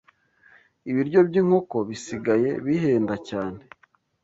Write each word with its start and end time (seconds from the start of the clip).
ibiryo 0.89 1.19
by'inkoko 1.27 1.77
bisigaye 1.89 2.49
bihenda 2.65 3.15
cyane 3.29 3.61